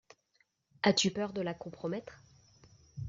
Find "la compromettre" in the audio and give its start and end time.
1.41-2.23